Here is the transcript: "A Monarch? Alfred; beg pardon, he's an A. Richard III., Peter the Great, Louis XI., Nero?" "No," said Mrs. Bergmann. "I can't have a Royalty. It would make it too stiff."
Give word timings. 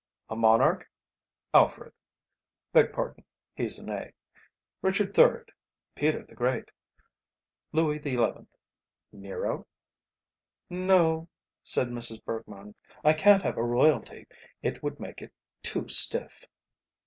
"A 0.29 0.35
Monarch? 0.35 0.89
Alfred; 1.53 1.93
beg 2.73 2.91
pardon, 2.91 3.23
he's 3.53 3.77
an 3.77 3.89
A. 3.91 4.11
Richard 4.81 5.15
III., 5.15 5.53
Peter 5.93 6.25
the 6.25 6.33
Great, 6.33 6.71
Louis 7.71 8.01
XI., 8.01 8.47
Nero?" 9.11 9.67
"No," 10.71 11.27
said 11.61 11.89
Mrs. 11.89 12.25
Bergmann. 12.25 12.73
"I 13.03 13.13
can't 13.13 13.43
have 13.43 13.57
a 13.57 13.63
Royalty. 13.63 14.25
It 14.63 14.81
would 14.81 14.99
make 14.99 15.21
it 15.21 15.31
too 15.61 15.87
stiff." 15.87 16.45